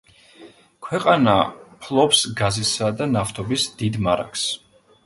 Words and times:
ქვეყანა 0.87 1.35
ფლობს 1.85 2.25
გაზისა 2.41 2.91
და 3.03 3.09
ნავთობის 3.13 3.71
დიდ 3.85 4.03
მარაგს. 4.09 4.53